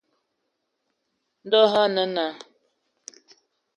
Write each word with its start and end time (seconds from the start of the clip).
Ndɔ 1.45 1.61
hm 1.71 1.75
a 1.81 1.83
nə 1.93 2.03
naa. 2.15 2.31